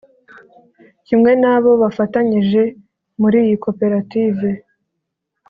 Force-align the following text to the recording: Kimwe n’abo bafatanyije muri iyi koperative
Kimwe 1.05 1.31
n’abo 1.41 1.71
bafatanyije 1.81 2.61
muri 3.21 3.37
iyi 3.45 3.55
koperative 3.65 4.49